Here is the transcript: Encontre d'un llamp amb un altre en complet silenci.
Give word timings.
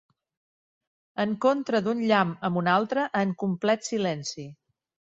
Encontre 1.25 1.83
d'un 1.89 2.03
llamp 2.13 2.33
amb 2.51 2.63
un 2.63 2.73
altre 2.79 3.07
en 3.25 3.39
complet 3.45 3.91
silenci. 3.95 4.53